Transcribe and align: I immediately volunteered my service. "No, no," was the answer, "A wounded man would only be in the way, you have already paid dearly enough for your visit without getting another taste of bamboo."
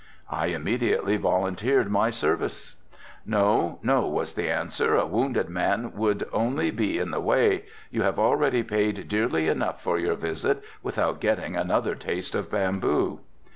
I 0.31 0.47
immediately 0.47 1.17
volunteered 1.17 1.91
my 1.91 2.09
service. 2.09 2.75
"No, 3.23 3.77
no," 3.83 4.07
was 4.07 4.33
the 4.33 4.49
answer, 4.49 4.95
"A 4.95 5.05
wounded 5.05 5.47
man 5.47 5.95
would 5.95 6.27
only 6.33 6.71
be 6.71 6.97
in 6.97 7.11
the 7.11 7.21
way, 7.21 7.65
you 7.91 8.01
have 8.01 8.17
already 8.17 8.63
paid 8.63 9.07
dearly 9.07 9.47
enough 9.47 9.83
for 9.83 9.99
your 9.99 10.15
visit 10.15 10.63
without 10.81 11.19
getting 11.21 11.55
another 11.55 11.93
taste 11.93 12.33
of 12.33 12.49
bamboo." 12.49 13.19